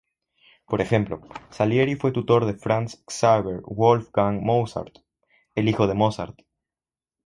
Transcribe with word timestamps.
Por 0.65 0.81
ejemplo, 0.81 1.21
Salieri 1.51 1.95
fue 1.95 2.11
tutor 2.11 2.47
de 2.47 2.55
Franz 2.55 3.03
Xaver 3.07 3.61
Wolfgang 3.67 4.41
Mozart, 4.41 4.97
el 5.53 5.69
hijo 5.69 5.85
de 5.85 5.93
Mozart. 5.93 6.41